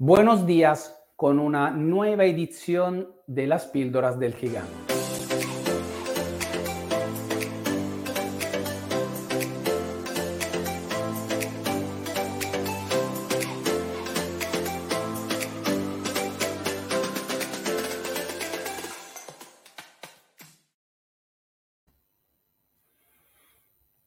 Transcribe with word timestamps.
Buenos 0.00 0.46
días 0.46 0.96
con 1.16 1.40
una 1.40 1.72
nueva 1.72 2.24
edición 2.24 3.12
de 3.26 3.48
las 3.48 3.66
píldoras 3.66 4.16
del 4.16 4.32
gigante. 4.32 4.72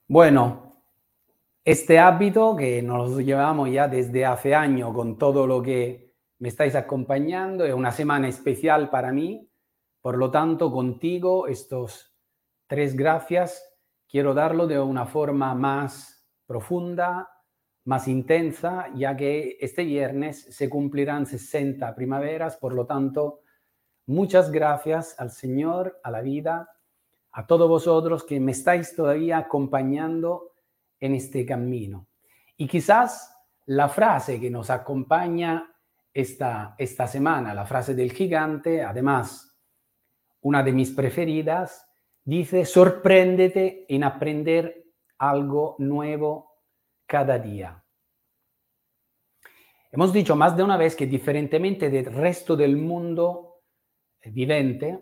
Bueno, 0.08 0.71
este 1.64 2.00
hábito 2.00 2.56
que 2.56 2.82
nos 2.82 3.18
llevamos 3.18 3.70
ya 3.70 3.88
desde 3.88 4.26
hace 4.26 4.56
años 4.56 4.94
con 4.94 5.18
todo 5.20 5.46
lo 5.46 5.62
que 5.62 6.12
me 6.40 6.50
estáis 6.50 6.74
acompañando 6.74 7.66
es 7.66 7.74
una 7.74 7.92
semana 7.92 8.28
especial 8.28 8.90
para 8.90 9.12
mí. 9.12 9.48
Por 10.02 10.18
lo 10.18 10.32
tanto, 10.32 10.72
contigo 10.72 11.46
estos 11.48 12.16
tres 12.66 12.96
gracias 12.96 13.64
quiero 14.10 14.34
darlo 14.34 14.66
de 14.66 14.80
una 14.80 15.06
forma 15.06 15.54
más 15.54 16.28
profunda, 16.48 17.30
más 17.86 18.08
intensa, 18.08 18.88
ya 18.96 19.16
que 19.16 19.58
este 19.62 19.84
viernes 19.84 20.42
se 20.56 20.68
cumplirán 20.68 21.28
60 21.28 21.94
primaveras. 21.94 22.58
Por 22.58 22.74
lo 22.74 22.88
tanto, 22.88 23.42
muchas 24.08 24.52
gracias 24.52 25.16
al 25.20 25.30
Señor, 25.30 26.00
a 26.04 26.10
la 26.10 26.22
vida, 26.22 26.70
a 27.32 27.46
todos 27.46 27.70
vosotros 27.70 28.24
que 28.24 28.40
me 28.40 28.52
estáis 28.52 28.96
todavía 28.96 29.38
acompañando 29.38 30.51
en 31.02 31.16
este 31.16 31.46
camino. 31.46 32.08
Y 32.56 32.68
quizás 32.68 33.36
la 33.66 33.90
frase 33.90 34.40
que 34.40 34.50
nos 34.50 34.70
acompaña 34.70 35.68
esta, 36.14 36.76
esta 36.78 37.08
semana, 37.08 37.54
la 37.54 37.66
frase 37.66 37.94
del 37.94 38.14
gigante, 38.14 38.84
además 38.84 39.58
una 40.42 40.64
de 40.64 40.72
mis 40.72 40.92
preferidas, 40.92 41.88
dice, 42.24 42.66
sorpréndete 42.66 43.86
en 43.94 44.04
aprender 44.04 44.86
algo 45.18 45.76
nuevo 45.80 46.52
cada 47.06 47.38
día. 47.38 47.84
Hemos 49.92 50.14
dicho 50.14 50.36
más 50.36 50.56
de 50.56 50.64
una 50.64 50.78
vez 50.78 50.96
que 50.96 51.06
diferentemente 51.06 51.90
del 51.90 52.06
resto 52.06 52.56
del 52.56 52.78
mundo 52.78 53.62
vivente, 54.26 55.00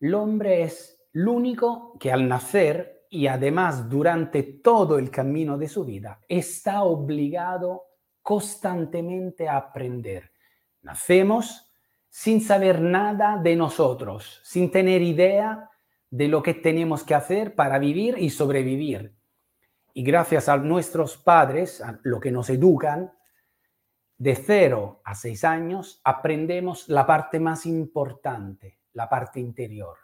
el 0.00 0.14
hombre 0.14 0.62
es 0.62 1.00
el 1.12 1.28
único 1.28 1.96
que 1.98 2.10
al 2.12 2.28
nacer 2.28 2.93
y 3.14 3.28
además 3.28 3.88
durante 3.88 4.42
todo 4.42 4.98
el 4.98 5.08
camino 5.08 5.56
de 5.56 5.68
su 5.68 5.84
vida 5.84 6.18
está 6.26 6.82
obligado 6.82 7.84
constantemente 8.20 9.48
a 9.48 9.56
aprender. 9.56 10.32
Nacemos 10.82 11.72
sin 12.10 12.40
saber 12.40 12.80
nada 12.80 13.38
de 13.40 13.54
nosotros, 13.54 14.40
sin 14.42 14.68
tener 14.68 15.00
idea 15.00 15.70
de 16.10 16.26
lo 16.26 16.42
que 16.42 16.54
tenemos 16.54 17.04
que 17.04 17.14
hacer 17.14 17.54
para 17.54 17.78
vivir 17.78 18.16
y 18.18 18.30
sobrevivir. 18.30 19.14
Y 19.92 20.02
gracias 20.02 20.48
a 20.48 20.56
nuestros 20.56 21.16
padres, 21.16 21.80
a 21.80 22.00
lo 22.02 22.18
que 22.18 22.32
nos 22.32 22.50
educan, 22.50 23.12
de 24.18 24.34
cero 24.34 25.02
a 25.04 25.14
seis 25.14 25.44
años 25.44 26.00
aprendemos 26.02 26.88
la 26.88 27.06
parte 27.06 27.38
más 27.38 27.64
importante, 27.64 28.80
la 28.92 29.08
parte 29.08 29.38
interior 29.38 30.03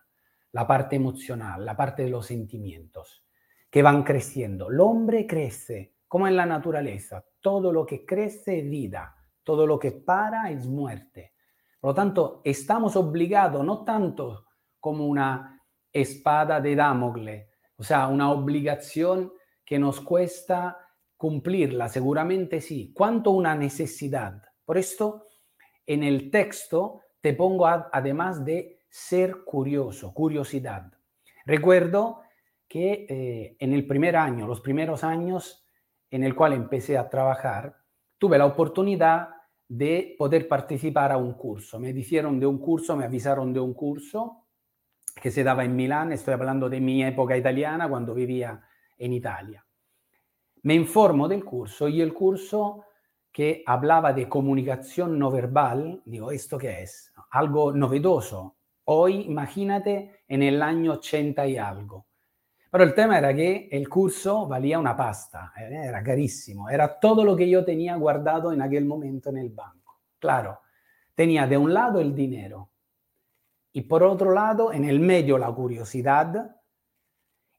la 0.53 0.67
parte 0.67 0.97
emocional, 0.97 1.65
la 1.65 1.77
parte 1.77 2.03
de 2.03 2.11
los 2.11 2.27
sentimientos, 2.27 3.25
que 3.71 3.83
van 3.83 4.03
creciendo. 4.03 4.71
El 4.71 4.81
hombre 4.81 5.27
crece, 5.27 5.95
como 6.09 6.27
en 6.27 6.37
la 6.37 6.47
naturaleza. 6.47 7.25
Todo 7.41 7.73
lo 7.73 7.87
que 7.87 8.05
crece 8.05 8.59
es 8.59 8.69
vida, 8.69 9.15
todo 9.45 9.67
lo 9.67 9.79
que 9.79 9.93
para 9.93 10.51
es 10.51 10.67
muerte. 10.67 11.35
Por 11.81 11.91
lo 11.91 11.95
tanto, 11.95 12.43
estamos 12.45 12.97
obligados, 12.97 13.65
no 13.65 13.85
tanto 13.85 14.47
como 14.81 15.07
una 15.07 15.63
espada 15.93 16.61
de 16.61 16.75
Damocles, 16.75 17.49
o 17.77 17.83
sea, 17.83 18.09
una 18.09 18.31
obligación 18.31 19.33
que 19.65 19.79
nos 19.79 20.01
cuesta 20.01 20.79
cumplirla, 21.17 21.89
seguramente 21.89 22.61
sí, 22.61 22.93
cuanto 22.93 23.31
una 23.31 23.55
necesidad. 23.55 24.43
Por 24.65 24.79
esto, 24.79 25.27
en 25.87 26.03
el 26.03 26.31
texto 26.31 27.03
te 27.21 27.35
pongo 27.35 27.67
además 27.67 28.45
de 28.45 28.80
ser 28.91 29.45
curioso, 29.45 30.13
curiosidad. 30.13 30.93
Recuerdo 31.47 32.21
que 32.69 33.07
eh, 33.09 33.57
en 33.59 33.73
el 33.73 33.87
primer 33.87 34.17
año, 34.17 34.47
los 34.47 34.61
primeros 34.61 35.05
años 35.05 35.65
en 36.11 36.25
el 36.25 36.35
cual 36.35 36.53
empecé 36.53 36.99
a 36.99 37.09
trabajar, 37.09 37.77
tuve 38.19 38.37
la 38.37 38.47
oportunidad 38.47 39.29
de 39.69 40.17
poder 40.19 40.49
participar 40.49 41.13
a 41.13 41.17
un 41.17 41.35
curso. 41.35 41.79
Me 41.79 41.93
dijeron 41.93 42.41
de 42.41 42.47
un 42.47 42.59
curso, 42.59 42.97
me 42.97 43.05
avisaron 43.05 43.53
de 43.53 43.61
un 43.61 43.73
curso 43.73 44.47
que 45.23 45.31
se 45.31 45.45
daba 45.45 45.65
en 45.65 45.77
Milán, 45.77 46.13
estoy 46.13 46.35
hablando 46.35 46.69
de 46.69 46.81
mi 46.81 47.05
época 47.05 47.37
italiana 47.37 47.89
cuando 47.89 48.13
vivía 48.13 48.61
en 48.99 49.13
Italia. 49.13 49.65
Me 50.63 50.75
informo 50.75 51.29
del 51.29 51.45
curso 51.45 51.89
y 51.89 52.01
el 52.01 52.13
curso 52.13 52.85
que 53.33 53.63
hablaba 53.65 54.13
de 54.13 54.29
comunicación 54.29 55.19
no 55.19 55.31
verbal, 55.31 56.03
digo, 56.05 56.33
¿esto 56.33 56.59
qué 56.59 56.83
es? 56.83 57.13
Algo 57.31 57.73
novedoso, 57.73 58.57
Hoy 58.93 59.21
imagínate 59.21 60.25
en 60.27 60.43
el 60.43 60.61
año 60.61 60.95
80 60.95 61.47
y 61.47 61.57
algo. 61.57 62.07
Pero 62.73 62.83
el 62.83 62.93
tema 62.93 63.19
era 63.19 63.33
que 63.33 63.69
el 63.71 63.89
curso 63.89 64.49
valía 64.49 64.81
una 64.81 64.97
pasta, 64.97 65.53
eh, 65.57 65.83
era 65.85 66.03
carísimo, 66.03 66.69
era 66.69 66.99
todo 66.99 67.25
lo 67.25 67.37
que 67.37 67.49
yo 67.49 67.65
tenía 67.65 67.95
guardado 67.95 68.53
en 68.53 68.61
aquel 68.61 68.85
momento 68.85 69.31
en 69.31 69.37
el 69.39 69.51
banco. 69.51 70.01
Claro, 70.19 70.63
tenía 71.15 71.47
de 71.47 71.57
un 71.57 71.73
lado 71.73 72.01
el 72.01 72.17
dinero 72.17 72.73
y 73.73 73.83
por 73.83 74.03
otro 74.03 74.33
lado, 74.33 74.73
en 74.73 74.85
el 74.85 74.99
medio, 74.99 75.39
la 75.39 75.53
curiosidad 75.53 76.57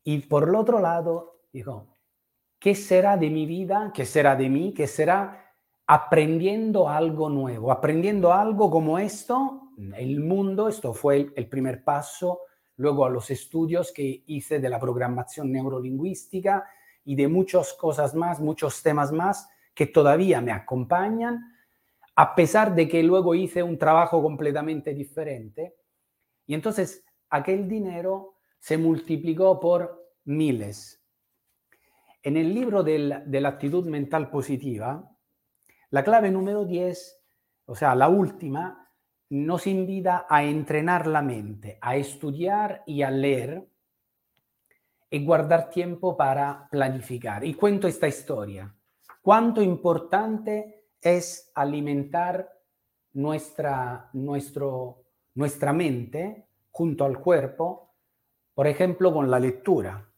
y 0.04 0.20
por 0.20 0.50
el 0.50 0.56
otro 0.56 0.80
lado, 0.80 1.44
dijo, 1.54 1.98
¿qué 2.60 2.76
será 2.76 3.16
de 3.16 3.30
mi 3.30 3.46
vida? 3.46 3.94
¿Qué 3.94 4.06
será 4.06 4.36
de 4.36 4.50
mí? 4.50 4.74
¿Qué 4.74 4.86
será 4.86 5.51
aprendiendo 5.92 6.88
algo 6.88 7.30
nuevo? 7.30 7.70
Aprendiendo 7.70 8.32
algo 8.32 8.72
como 8.72 8.98
esto 8.98 9.74
el 9.98 10.22
mundo, 10.22 10.70
esto 10.70 10.94
fue 10.94 11.34
el, 11.36 11.50
primer 11.50 11.84
paso, 11.84 12.44
luego 12.78 13.06
a 13.06 13.10
los 13.10 13.30
estudios 13.30 13.92
que 13.92 14.24
hice 14.26 14.60
de 14.62 14.70
la 14.70 14.80
programación 14.80 15.52
neurolingüística 15.52 16.64
y 17.04 17.16
de 17.16 17.28
muchas 17.28 17.74
cosas 17.74 18.16
más, 18.16 18.40
muchos 18.40 18.82
temas 18.82 19.12
más 19.12 19.50
que 19.74 19.86
todavía 19.86 20.40
me 20.40 20.54
acompañan, 20.54 21.42
a 22.16 22.36
pesar 22.36 22.74
de 22.74 22.88
que 22.88 23.04
luego 23.04 23.36
hice 23.36 23.62
un 23.62 23.78
trabajo 23.78 24.24
completamente 24.24 24.94
diferente. 24.94 25.76
Y 26.48 26.54
entonces 26.54 27.04
aquel 27.30 27.68
dinero 27.68 28.36
se 28.60 28.78
multiplicó 28.78 29.60
por 29.60 30.08
miles. 30.24 31.04
En 32.24 32.38
el 32.38 32.54
libro 32.54 32.82
de 32.82 32.98
la 33.42 33.50
actitud 33.50 33.86
mental 33.88 34.30
positiva, 34.30 35.11
la 35.92 36.04
clave 36.04 36.32
número 36.32 36.66
10, 36.66 37.22
o 37.66 37.76
sea, 37.76 37.96
la 37.96 38.10
última, 38.10 38.90
nos 39.30 39.68
invita 39.68 40.26
a 40.30 40.44
entrenar 40.44 41.08
la 41.08 41.22
mente, 41.22 41.78
a 41.82 41.96
estudiar 41.96 42.84
y 42.86 43.02
a 43.02 43.12
leer 43.12 43.66
y 45.10 45.24
guardar 45.24 45.70
tiempo 45.70 46.16
para 46.16 46.68
planificar. 46.72 47.44
Y 47.44 47.54
cuento 47.54 47.88
esta 47.88 48.08
historia. 48.08 48.74
Cuánto 49.22 49.62
importante 49.62 50.88
es 51.02 51.52
alimentar 51.56 52.50
nuestra, 53.14 54.10
nuestro, 54.14 55.04
nuestra 55.36 55.74
mente 55.74 56.48
junto 56.72 57.04
al 57.04 57.20
cuerpo, 57.20 57.94
por 58.54 58.68
ejemplo, 58.68 59.14
con 59.14 59.30
la 59.30 59.40
lectura. 59.40 60.10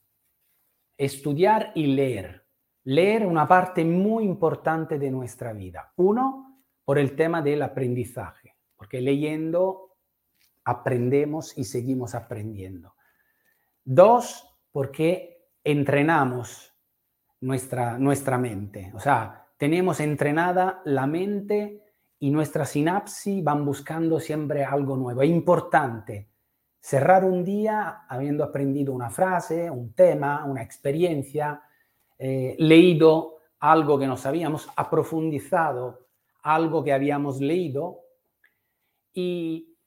Estudiar 0.98 1.72
y 1.74 1.88
leer. 1.88 2.43
Leer 2.86 3.26
una 3.26 3.48
parte 3.48 3.86
muy 3.86 4.26
importante 4.26 5.00
de 5.00 5.12
nuestra 5.12 5.54
vida. 5.54 5.94
Uno, 5.98 6.62
por 6.84 7.00
el 7.00 7.16
tema 7.16 7.42
del 7.42 7.62
aprendizaje 7.62 8.54
porque 8.84 9.00
leyendo 9.00 9.96
aprendemos 10.66 11.58
y 11.58 11.64
seguimos 11.64 12.16
aprendiendo. 12.16 12.96
Dos, 13.82 14.46
porque 14.74 15.48
entrenamos 15.64 16.74
nuestra, 17.40 17.98
nuestra 17.98 18.38
mente, 18.38 18.92
o 18.94 19.00
sea, 19.00 19.48
tenemos 19.56 20.02
entrenada 20.02 20.82
la 20.84 21.08
mente 21.08 21.82
y 22.20 22.30
nuestra 22.30 22.66
sinapsis 22.66 23.42
van 23.42 23.64
buscando 23.64 24.20
siempre 24.20 24.66
algo 24.66 24.98
nuevo. 24.98 25.22
Es 25.22 25.30
importante 25.30 26.30
cerrar 26.82 27.24
un 27.24 27.46
día 27.46 28.06
habiendo 28.10 28.44
aprendido 28.44 28.92
una 28.92 29.10
frase, 29.10 29.72
un 29.72 29.94
tema, 29.94 30.44
una 30.44 30.62
experiencia, 30.62 31.64
eh, 32.18 32.56
leído 32.60 33.38
algo 33.60 33.98
que 33.98 34.08
no 34.08 34.18
sabíamos, 34.18 34.70
aprofundizado 34.76 36.04
algo 36.44 36.84
que 36.84 36.94
habíamos 36.94 37.40
leído 37.40 38.02
y 39.14 39.78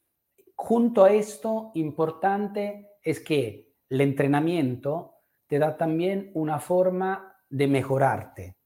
junto 0.55 1.05
a 1.05 1.13
esto, 1.13 1.71
importante 1.75 2.97
es 3.03 3.21
que 3.21 3.75
el 3.89 4.01
entrenamiento 4.01 5.17
te 5.47 5.59
da 5.59 5.77
también 5.77 6.31
una 6.35 6.59
forma 6.59 7.37
de 7.49 7.69
mejorarte, 7.69 8.57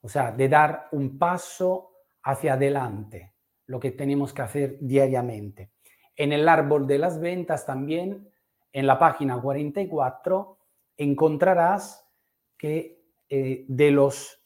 o 0.00 0.08
sea, 0.08 0.30
de 0.30 0.48
dar 0.48 0.88
un 0.92 1.18
paso 1.18 1.90
hacia 2.22 2.54
adelante. 2.54 3.34
lo 3.66 3.78
que 3.78 3.90
tenemos 3.90 4.32
que 4.32 4.40
hacer 4.40 4.78
diariamente. 4.80 5.72
En 6.16 6.32
el 6.32 6.48
árbol 6.48 6.86
de 6.86 6.96
las 6.96 7.20
ventas 7.20 7.66
también, 7.66 8.30
en 8.72 8.86
la 8.86 8.98
página 8.98 9.38
44, 9.38 10.56
encontrarás 10.96 12.08
que 12.56 12.97
eh, 13.28 13.64
de 13.68 13.90
los 13.90 14.42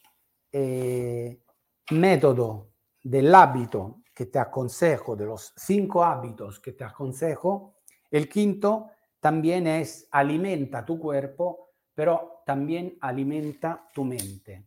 eh, 0.50 1.42
métodos 1.90 2.66
del 3.02 3.34
hábito 3.34 4.02
que 4.14 4.26
te 4.26 4.38
aconsejo, 4.38 5.16
de 5.16 5.26
los 5.26 5.52
cinco 5.56 6.04
hábitos 6.04 6.60
que 6.60 6.72
te 6.72 6.84
aconsejo, 6.84 7.76
el 8.10 8.28
quinto 8.28 8.90
también 9.20 9.66
es 9.66 10.08
alimenta 10.10 10.84
tu 10.84 10.98
cuerpo, 10.98 11.70
pero 11.94 12.42
también 12.44 12.98
alimenta 13.00 13.88
tu 13.94 14.04
mente. 14.04 14.66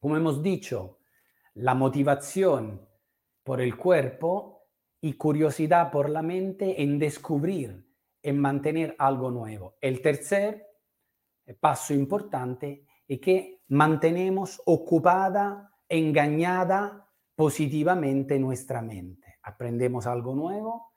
Como 0.00 0.16
hemos 0.16 0.42
dicho, 0.42 0.98
la 1.54 1.74
motivación 1.74 2.88
por 3.44 3.60
el 3.60 3.76
cuerpo 3.76 4.68
y 5.00 5.14
curiosidad 5.14 5.90
por 5.90 6.08
la 6.08 6.22
mente 6.22 6.82
en 6.82 6.98
descubrir, 6.98 7.86
en 8.22 8.38
mantener 8.38 8.96
algo 8.98 9.30
nuevo. 9.30 9.76
El 9.80 10.00
tercer 10.00 10.69
paso 11.54 11.94
importante 11.94 12.86
es 13.06 13.20
que 13.20 13.62
mantenemos 13.68 14.60
ocupada, 14.66 15.70
engañada 15.88 17.08
positivamente 17.34 18.38
nuestra 18.38 18.82
mente. 18.82 19.38
Aprendemos 19.42 20.06
algo 20.06 20.34
nuevo, 20.34 20.92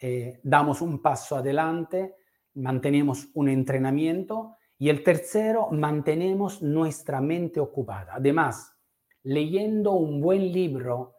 eh, 0.00 0.40
damos 0.42 0.80
un 0.80 1.00
paso 1.00 1.36
adelante, 1.36 2.16
mantenemos 2.54 3.28
un 3.34 3.48
entrenamiento 3.48 4.56
y 4.78 4.88
el 4.88 5.02
tercero, 5.02 5.68
mantenemos 5.70 6.62
nuestra 6.62 7.20
mente 7.20 7.60
ocupada. 7.60 8.14
Además, 8.16 8.74
leyendo 9.22 9.92
un 9.92 10.20
buen 10.20 10.52
libro, 10.52 11.14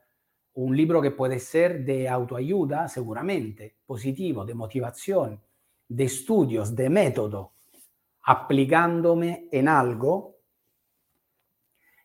un 0.53 0.75
libro 0.75 1.01
que 1.01 1.11
puede 1.11 1.39
ser 1.39 1.83
de 1.83 2.07
autoayuda, 2.07 2.87
seguramente, 2.87 3.77
positivo, 3.85 4.45
de 4.45 4.53
motivación, 4.53 5.41
de 5.87 6.03
estudios, 6.03 6.75
de 6.75 6.89
método, 6.89 7.54
aplicándome 8.25 9.47
en 9.51 9.67
algo, 9.67 10.37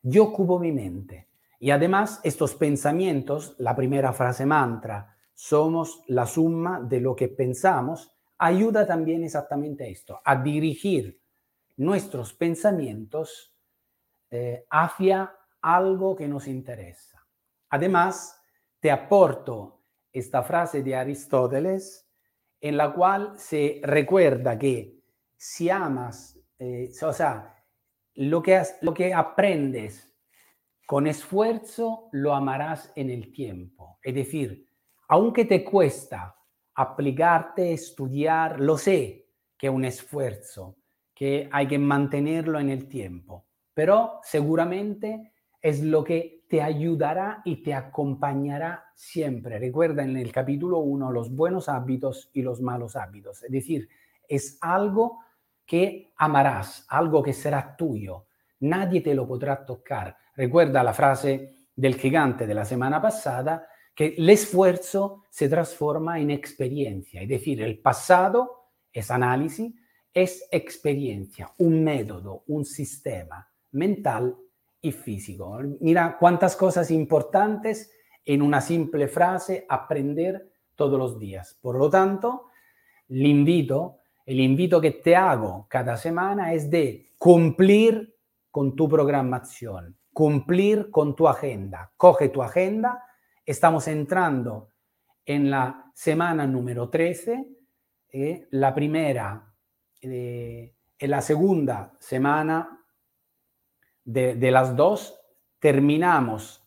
yo 0.03 0.25
ocupo 0.25 0.59
mi 0.59 0.73
mente. 0.73 1.29
Y 1.59 1.71
además, 1.71 2.21
estos 2.23 2.55
pensamientos, 2.55 3.55
la 3.59 3.75
primera 3.75 4.13
frase 4.13 4.47
mantra, 4.47 5.17
somos 5.35 6.03
la 6.09 6.27
suma 6.27 6.81
de 6.81 7.01
lo 7.01 7.17
que 7.17 7.29
pensamos, 7.29 8.15
ayuda 8.39 8.87
también 8.87 9.25
exactamente 9.25 9.91
esto, 9.91 10.21
a 10.25 10.37
dirigir 10.37 11.21
nuestros 11.77 12.35
pensamientos 12.35 13.55
eh, 14.31 14.67
hacia 14.71 15.35
algo 15.63 16.15
que 16.17 16.29
nos 16.29 16.47
interesa. 16.47 17.27
Además, 17.71 18.39
te 18.79 18.91
aporto 18.91 19.83
esta 20.13 20.43
frase 20.43 20.83
de 20.83 20.97
Aristóteles 20.97 22.07
en 22.61 22.77
la 22.77 22.93
cual 22.93 23.39
se 23.39 23.81
recuerda 23.83 24.59
que 24.59 25.00
si 25.43 25.71
amas, 25.71 26.39
eh, 26.59 26.93
o 27.01 27.13
sea, 27.15 27.57
lo 28.17 28.43
que, 28.43 28.61
lo 28.83 28.93
que 28.93 29.15
aprendes 29.15 30.15
con 30.87 31.07
esfuerzo 31.07 32.11
lo 32.13 32.35
amarás 32.35 32.93
en 32.95 33.09
el 33.09 33.33
tiempo. 33.33 33.99
Es 34.03 34.15
decir, 34.15 34.67
aunque 35.09 35.47
te 35.47 35.65
cuesta 35.65 36.37
aplicarte, 36.75 37.73
estudiar, 37.73 38.61
lo 38.61 38.77
sé 38.77 39.31
que 39.57 39.69
es 39.69 39.73
un 39.73 39.87
esfuerzo, 39.87 40.77
que 41.15 41.49
hay 41.51 41.67
que 41.67 41.79
mantenerlo 41.79 42.61
en 42.61 42.69
el 42.69 42.87
tiempo, 42.87 43.47
pero 43.73 44.21
seguramente 44.23 45.33
es 45.63 45.83
lo 45.83 46.05
que 46.05 46.45
te 46.51 46.61
ayudará 46.61 47.41
y 47.47 47.63
te 47.63 47.73
acompañará 47.73 48.85
siempre. 48.95 49.59
Recuerda 49.59 50.03
en 50.03 50.19
el 50.19 50.33
capítulo 50.33 50.81
1 50.81 51.11
los 51.13 51.35
buenos 51.35 51.71
hábitos 51.71 52.29
y 52.35 52.43
los 52.43 52.61
malos 52.61 52.95
hábitos. 52.95 53.43
Es 53.43 53.51
decir, 53.51 53.89
es 54.29 54.59
algo 54.61 55.21
que 55.71 56.13
amarás, 56.17 56.85
algo 56.89 57.23
que 57.23 57.33
será 57.33 57.77
tuyo. 57.77 58.27
Nadie 58.59 59.03
te 59.03 59.15
lo 59.15 59.25
podrá 59.25 59.65
tocar. 59.65 60.17
Recuerda 60.35 60.83
la 60.83 60.93
frase 60.93 61.69
del 61.77 61.95
gigante 61.95 62.45
de 62.45 62.55
la 62.55 62.65
semana 62.65 63.01
pasada, 63.01 63.69
que 63.95 64.17
el 64.19 64.29
esfuerzo 64.29 65.23
se 65.31 65.49
transforma 65.49 66.19
en 66.19 66.33
experiencia, 66.33 67.23
es 67.23 67.29
decir, 67.29 67.63
el 67.63 67.79
pasado 67.79 68.71
es 68.93 69.13
análisis, 69.13 69.73
es 70.13 70.49
experiencia, 70.51 71.53
un 71.59 71.85
método, 71.85 72.43
un 72.49 72.65
sistema 72.65 73.49
mental 73.71 74.37
y 74.81 74.91
físico. 74.91 75.61
Mira 75.79 76.17
cuántas 76.19 76.57
cosas 76.57 76.91
importantes 76.91 77.93
en 78.25 78.43
una 78.43 78.61
simple 78.61 79.07
frase 79.07 79.67
aprender 79.69 80.51
todos 80.75 80.99
los 80.99 81.17
días. 81.17 81.57
Por 81.63 81.79
lo 81.79 81.89
tanto, 81.89 82.49
el 83.09 83.25
invito, 83.25 84.00
el 84.31 84.39
invito 84.39 84.81
que 84.81 84.93
te 84.93 85.17
hago 85.17 85.67
cada 85.69 85.97
semana 85.97 86.55
es 86.55 86.71
de 86.71 87.11
cumplir 87.19 88.17
con 88.49 88.77
tu 88.77 88.89
programación, 88.89 89.99
cumplir 90.13 90.89
con 90.93 91.17
tu 91.17 91.27
agenda. 91.27 91.91
Coge 91.97 92.29
tu 92.29 92.41
agenda, 92.41 93.05
estamos 93.45 93.89
entrando 93.89 94.69
en 95.25 95.51
la 95.51 95.91
semana 95.95 96.47
número 96.47 96.89
13, 96.89 97.45
eh, 98.13 98.47
la 98.53 98.73
primera, 98.73 99.53
eh, 100.01 100.77
en 100.97 101.11
la 101.11 101.23
segunda 101.23 101.97
semana 101.99 102.85
de, 104.05 104.37
de 104.37 104.51
las 104.53 104.77
dos, 104.77 105.19
terminamos 105.59 106.65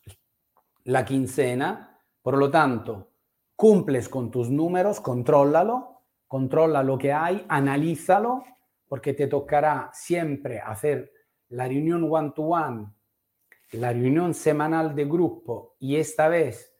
la 0.82 1.06
quincena, 1.06 1.98
por 2.20 2.36
lo 2.36 2.50
tanto, 2.50 3.12
cumples 3.56 4.10
con 4.10 4.30
tus 4.30 4.50
números, 4.50 5.00
contrólalo, 5.00 5.93
controla 6.34 6.82
lo 6.82 6.98
que 6.98 7.12
hay, 7.12 7.44
analízalo, 7.48 8.42
porque 8.88 9.14
te 9.14 9.28
tocará 9.28 9.90
siempre 9.92 10.58
hacer 10.58 11.12
la 11.50 11.68
reunión 11.68 12.08
one-to-one 12.10 12.88
la 13.74 13.92
reunión 13.92 14.34
semanal 14.34 14.96
de 14.96 15.04
grupo 15.04 15.76
y 15.78 15.94
esta 15.94 16.26
vez 16.26 16.74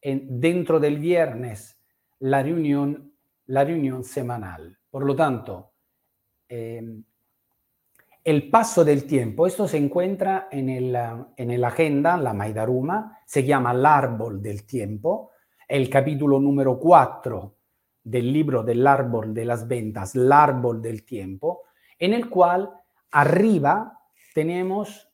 en, 0.00 0.40
dentro 0.40 0.80
del 0.80 0.98
viernes 0.98 1.80
la 2.18 2.42
reunión, 2.42 3.14
la 3.46 3.62
reunión 3.62 4.02
semanal. 4.02 4.76
Por 4.90 5.06
lo 5.06 5.14
tanto, 5.14 5.70
eh, 6.48 6.82
el 8.24 8.50
paso 8.50 8.84
del 8.84 9.04
tiempo, 9.04 9.46
esto 9.46 9.68
se 9.68 9.76
encuentra 9.76 10.48
en 10.50 10.68
el, 10.68 10.96
en 11.36 11.50
el 11.52 11.64
agenda, 11.64 12.16
la 12.16 12.32
Maidaruma, 12.32 13.20
se 13.24 13.44
llama 13.44 13.72
L'árbol 13.72 14.42
del 14.42 14.66
tiempo, 14.66 15.30
el 15.68 15.88
capítulo 15.88 16.40
número 16.40 16.76
4 16.76 17.59
del 18.02 18.32
libro 18.32 18.62
del 18.62 18.86
árbol 18.86 19.34
de 19.34 19.44
las 19.44 19.66
ventas, 19.68 20.14
L'árbol 20.14 20.80
del 20.80 21.04
tiempo, 21.04 21.62
en 21.98 22.14
el 22.14 22.28
cual 22.28 22.70
arriba 23.10 24.00
tenemos 24.34 25.08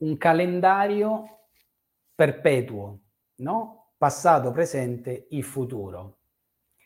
un 0.00 0.16
calendario 0.16 1.26
perpetuo, 2.14 3.00
¿no? 3.38 3.92
Pasado, 3.98 4.52
presente 4.52 5.26
y 5.30 5.42
futuro. 5.42 6.18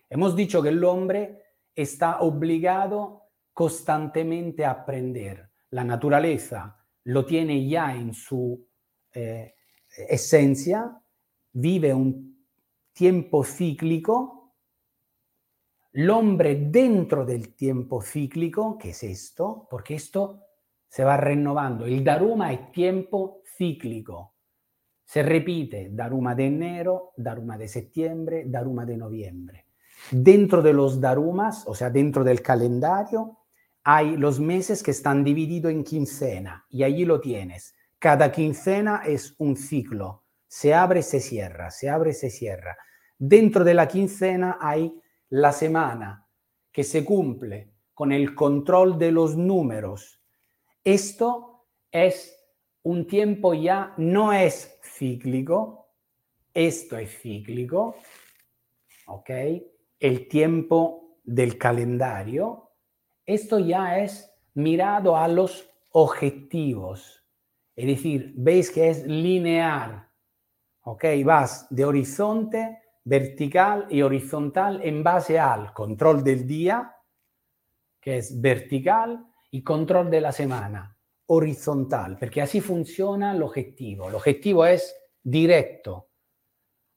Hemos 0.09 0.35
dicho 0.35 0.63
que 0.63 0.71
el 0.71 0.83
hombre 0.85 1.43
está 1.75 2.21
obligado 2.21 3.23
constantemente 3.53 4.65
a 4.65 4.71
aprender. 4.71 5.51
La 5.71 5.85
naturaleza 5.85 6.77
lo 7.05 7.25
tiene 7.25 7.67
ya 7.67 7.95
en 7.95 8.15
su 8.15 8.67
eh, 9.13 9.55
esencia, 10.09 11.01
vive 11.53 11.93
un 11.93 12.47
tiempo 12.93 13.45
cíclico. 13.45 14.42
El 15.93 16.09
hombre 16.09 16.69
dentro 16.71 17.27
del 17.27 17.55
tiempo 17.55 18.01
cíclico, 18.01 18.79
que 18.79 18.91
es 18.91 19.03
esto, 19.03 19.67
porque 19.71 19.97
esto 19.97 20.41
se 20.89 21.05
va 21.05 21.19
renovando. 21.19 21.85
El 21.85 22.03
Daruma 22.03 22.51
es 22.53 22.73
tiempo 22.73 23.43
cíclico. 23.59 24.35
Se 25.05 25.23
repite 25.23 25.91
Daruma 25.93 26.35
de 26.35 26.47
enero, 26.47 27.13
Daruma 27.17 27.59
de 27.59 27.69
septiembre, 27.69 28.45
Daruma 28.47 28.87
de 28.87 28.97
noviembre. 28.97 29.67
Dentro 30.11 30.63
de 30.63 30.73
los 30.73 30.99
Darumas, 30.99 31.65
o 31.67 31.75
sea, 31.75 31.91
dentro 31.91 32.25
del 32.25 32.41
calendario, 32.41 33.41
hay 33.85 34.17
los 34.17 34.41
meses 34.41 34.83
que 34.83 34.93
están 34.93 35.23
divididos 35.23 35.73
en 35.73 35.85
quincena 35.85 36.65
y 36.71 36.85
allí 36.85 37.05
lo 37.05 37.21
tienes. 37.21 37.75
Cada 37.99 38.33
quincena 38.33 39.03
es 39.05 39.35
un 39.39 39.57
ciclo. 39.57 40.25
Se 40.49 40.73
abre, 40.73 41.03
se 41.03 41.21
cierra, 41.21 41.71
se 41.71 41.91
abre, 41.91 42.15
se 42.15 42.31
cierra. 42.31 42.79
Dentro 43.19 43.63
de 43.63 43.75
la 43.75 43.87
quincena 43.89 44.57
hay 44.59 45.02
la 45.33 45.53
semana 45.53 46.27
que 46.71 46.85
se 46.85 47.05
cumple 47.05 47.73
con 47.95 48.13
el 48.13 48.35
control 48.35 48.99
de 48.99 49.13
los 49.13 49.37
números 49.37 50.21
esto 50.85 51.65
es 51.91 52.37
un 52.83 53.07
tiempo 53.07 53.55
ya, 53.55 53.95
no 53.97 54.33
es 54.33 54.79
cíclico, 54.83 55.89
esto 56.53 56.99
es 56.99 57.19
cíclico, 57.21 57.95
¿ok? 59.07 59.31
El 60.01 60.29
tiempo 60.29 61.19
del 61.23 61.57
calendario, 61.57 62.73
esto 63.25 63.59
ya 63.59 64.01
es 64.01 64.35
mirado 64.55 65.17
a 65.17 65.29
los 65.29 65.71
objetivos, 65.93 67.25
es 67.75 67.87
decir, 67.87 68.35
veis 68.37 68.71
que 68.71 68.91
es 68.91 69.07
lineal, 69.07 70.09
¿ok? 70.83 71.05
Vas 71.25 71.67
de 71.71 71.85
horizonte, 71.85 72.82
vertical 73.05 73.87
y 73.91 74.03
horizontal 74.03 74.81
en 74.83 75.03
base 75.03 75.39
al 75.39 75.73
control 75.73 76.23
del 76.23 76.47
día, 76.47 76.97
que 78.01 78.19
es 78.19 78.41
vertical, 78.41 79.27
y 79.51 79.63
control 79.63 80.11
de 80.11 80.21
la 80.21 80.33
semana, 80.33 80.97
horizontal, 81.27 82.17
porque 82.19 82.41
así 82.41 82.61
objetivo. 83.43 84.09
El 84.09 84.15
objetivo 84.15 84.65
es 84.65 84.97
directo, 85.23 86.09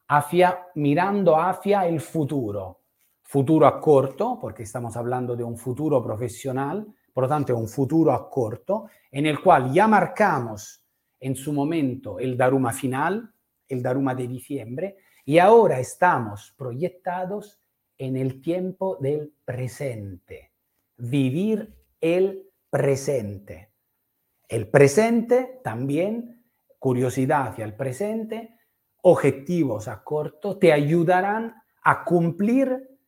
hacia, 0.08 0.68
mirando 0.76 1.38
hacia 1.38 1.86
el 1.86 2.00
futuro. 2.00 2.82
Futuro 3.22 3.68
a 3.68 3.82
corto, 3.82 4.38
porque 4.40 4.64
estamos 4.64 4.96
hablando 4.96 5.36
de 5.36 5.44
un 5.44 5.58
futuro 5.58 6.02
profesional, 6.02 6.88
por 7.12 7.24
lo 7.24 7.28
tanto 7.28 7.56
un 7.58 7.68
futuro 7.68 8.14
a 8.14 8.30
corto, 8.30 8.88
en 9.12 9.26
el 9.26 9.42
cual 9.42 9.74
ya 9.74 9.88
marcamos 9.88 10.82
en 11.20 11.36
su 11.36 11.52
momento 11.52 12.20
el 12.20 12.38
Daruma 12.38 12.72
final, 12.72 13.34
el 13.68 13.82
Daruma 13.82 14.16
de 14.16 14.28
diciembre, 14.28 14.98
y 15.26 15.40
ahora 15.40 15.80
estamos 15.80 16.54
proyectados 16.58 17.60
en 17.98 18.18
el 18.18 18.42
tiempo 18.42 18.98
del 19.00 19.34
presente. 19.44 20.52
Vivir 20.98 21.74
el 22.00 22.50
presente. 22.70 23.72
El 24.48 24.70
presente 24.70 25.60
también, 25.64 26.46
curiosidad 26.78 27.48
hacia 27.48 27.66
el 27.66 27.76
presente, 27.76 28.60
objetivos 29.02 29.88
a 29.88 30.04
corto, 30.04 30.58
te 30.58 30.72
ayudarán 30.72 31.56
a 31.84 32.04
cumplir 32.04 33.00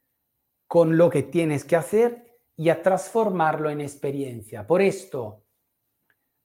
con 0.67 0.97
lo 0.97 1.09
que 1.09 1.23
tienes 1.23 1.63
que 1.63 1.75
hacer 1.75 2.39
y 2.55 2.69
a 2.69 2.81
transformarlo 2.81 3.69
en 3.69 3.81
experiencia. 3.81 4.65
Por 4.65 4.81
esto, 4.81 5.43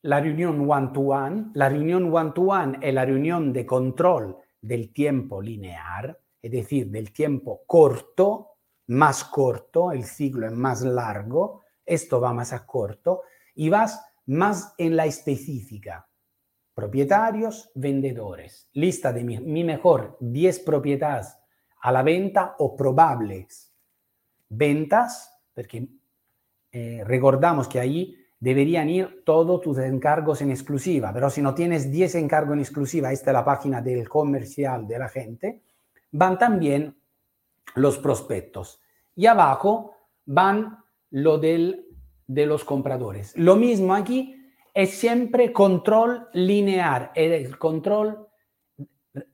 la 0.03 0.21
reunión 0.21 0.69
one-to-one, 0.69 1.51
la 1.55 1.69
reunión 1.69 2.13
one-to-one 2.13 2.79
es 2.81 2.93
la 2.93 3.05
reunión 3.05 3.53
de 3.53 3.65
control 3.65 4.37
del 4.61 4.93
tiempo 4.93 5.41
lineal, 5.41 6.19
es 6.41 6.51
decir, 6.51 6.91
del 6.91 7.13
tiempo 7.13 7.63
corto, 7.67 8.49
más 8.89 9.25
corto, 9.25 9.93
el 9.93 10.05
ciclo 10.05 10.47
es 10.47 10.53
más 10.53 10.83
largo, 10.83 11.63
esto 11.85 12.21
va 12.21 12.33
más 12.33 12.53
a 12.53 12.67
corto, 12.67 13.23
y 13.55 13.69
vas 13.69 14.05
más 14.27 14.75
en 14.77 14.97
la 14.97 15.07
específica. 15.07 16.09
Propietarios, 16.75 17.71
vendedores. 17.75 18.69
Lista 18.73 19.13
de 19.13 19.23
mi, 19.23 19.63
mejor 19.63 20.17
10 20.21 20.61
propiedades 20.61 21.37
a 21.81 21.93
la 21.93 22.03
venta 22.03 22.57
o 22.59 22.75
probables 22.75 23.73
ventas, 24.49 25.41
porque 25.55 25.89
eh, 26.73 27.03
recordamos 27.05 27.69
que 27.69 27.79
ahí 27.79 28.17
deberían 28.43 28.89
ir 28.89 29.23
todos 29.25 29.61
tus 29.61 29.79
encargos 29.79 30.43
en 30.43 30.51
exclusiva, 30.51 31.13
pero 31.13 31.31
si 31.31 31.41
no 31.41 31.55
tienes 31.55 31.93
10 31.93 32.17
encargos 32.17 32.55
en 32.55 32.59
exclusiva, 32.59 33.13
esta 33.13 33.31
es 33.31 33.35
la 33.35 33.45
página 33.45 33.81
del 33.81 34.09
comercial 34.09 34.85
de 34.85 34.99
la 34.99 35.09
gente, 35.09 35.63
van 36.11 36.37
también 36.41 36.97
los 37.77 37.99
prospectos. 37.99 38.81
Y 39.15 39.27
abajo 39.27 39.95
van 40.27 40.77
lo 41.11 41.39
del, 41.39 41.87
de 42.27 42.47
los 42.47 42.65
compradores. 42.65 43.33
Lo 43.37 43.55
mismo 43.55 43.95
aquí 43.95 44.35
es 44.75 44.91
siempre 44.91 45.53
control 45.53 46.29
lineal, 46.33 47.13
el 47.15 47.57
control 47.59 48.27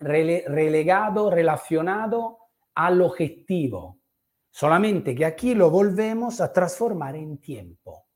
relegado, 0.01 1.31
relacionado 1.31 2.41
al 2.75 3.01
objetivo. 3.01 4.01
Solamente 4.51 5.15
que 5.15 5.25
aquí 5.25 5.55
lo 5.55 5.71
volvemos 5.71 6.43
a 6.43 6.53
transformar 6.53 7.17
en 7.17 7.39
tiempo 7.39 8.08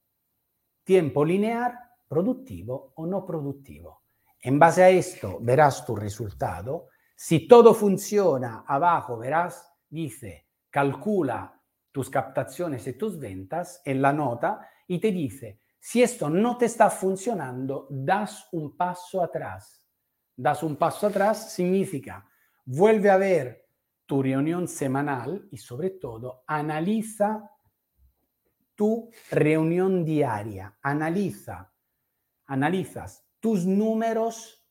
tiempo 0.85 1.25
lineal, 1.25 1.79
productivo 2.09 2.93
o 2.97 3.07
no 3.07 3.25
productivo. 3.25 4.03
En 4.41 4.59
base 4.59 4.83
a 4.83 4.91
esto 4.91 5.39
verás 5.41 5.87
tu 5.87 5.95
resultado. 5.95 6.89
Si 7.15 7.47
todo 7.47 7.75
funciona, 7.75 8.65
abajo 8.67 9.17
verás, 9.17 9.73
dice, 9.89 10.49
calcula 10.69 11.61
tus 11.93 12.11
captaciones 12.11 12.87
y 12.87 12.95
tus 12.95 13.19
ventas 13.19 13.81
en 13.85 14.03
la 14.03 14.12
nota 14.12 14.69
y 14.89 14.99
te 14.99 15.12
dice, 15.12 15.61
si 15.79 16.03
esto 16.03 16.29
no 16.29 16.57
te 16.57 16.67
está 16.67 16.91
funcionando, 16.91 17.87
das 17.91 18.49
un 18.53 18.77
paso 18.77 19.23
atrás. 19.23 19.85
Das 20.35 20.62
un 20.62 20.77
paso 20.77 21.07
atrás 21.07 21.53
significa, 21.53 22.27
vuelve 22.65 23.11
a 23.11 23.17
ver 23.17 23.69
tu 24.07 24.23
reunión 24.23 24.67
semanal 24.67 25.47
y 25.51 25.57
sobre 25.57 25.91
todo 25.91 26.43
analiza 26.47 27.52
tu 28.75 29.11
reunión 29.31 30.05
diaria. 30.05 30.79
Analiza, 30.83 31.73
analizas 32.47 33.26
tus 33.41 33.67
números 33.67 34.64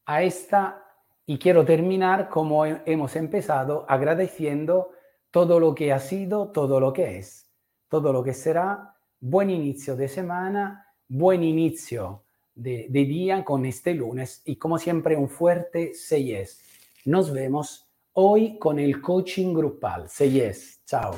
a 0.06 0.24
esta 0.24 0.84
y 1.26 1.40
quiero 1.40 1.66
terminar 1.66 2.30
como 2.30 2.66
hemos 2.66 3.16
empezado 3.16 3.86
agradeciendo 3.90 4.92
todo 5.32 5.60
lo 5.60 5.74
que 5.74 5.92
ha 5.92 6.00
sido, 6.00 6.52
todo 6.52 6.80
lo 6.80 6.94
que 6.94 7.18
es, 7.18 7.52
todo 7.90 8.14
lo 8.14 8.24
que 8.24 8.34
será. 8.34 8.96
Buen 9.20 9.50
inicio 9.50 9.96
de 9.96 10.08
semana, 10.08 10.94
buen 11.08 11.44
inicio 11.44 12.24
de, 12.54 12.88
día 12.90 13.44
con 13.44 13.66
este 13.66 13.94
lunes 13.96 14.42
y 14.46 14.56
como 14.58 14.78
siempre 14.78 15.18
un 15.18 15.28
fuerte 15.28 15.94
yes. 15.94 16.62
Nos 17.06 17.34
vemos 17.34 17.88
hoy 18.14 18.58
con 18.60 18.80
el 18.80 19.02
coaching 19.02 19.54
grupal. 19.54 20.08
yes. 20.08 20.82
Chao. 20.86 21.16